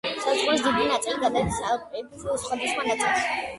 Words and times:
საზღვრის 0.21 0.63
დიდი 0.67 0.87
ნაწილი 0.93 1.19
გადის 1.25 1.61
ალპების 1.75 2.27
სხვადასხვა 2.47 2.91
ნაწილში. 2.91 3.25